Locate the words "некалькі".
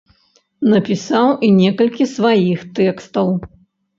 1.59-2.07